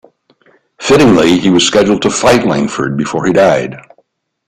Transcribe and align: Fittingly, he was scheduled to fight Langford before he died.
Fittingly, 0.79 1.37
he 1.37 1.51
was 1.51 1.63
scheduled 1.67 2.01
to 2.01 2.09
fight 2.09 2.43
Langford 2.43 2.97
before 2.97 3.27
he 3.27 3.33
died. 3.33 3.75